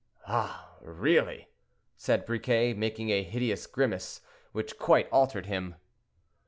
"Ah, 0.27 0.77
really!" 0.81 1.47
said 1.95 2.25
Briquet, 2.25 2.73
making 2.73 3.11
a 3.11 3.21
hideous 3.21 3.67
grimace, 3.67 4.21
which 4.51 4.79
quite 4.79 5.07
altered 5.11 5.45
him. 5.45 5.75